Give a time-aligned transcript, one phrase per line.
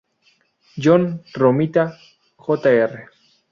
[0.79, 1.05] John
[1.37, 1.85] Romita,
[2.47, 2.89] Jr.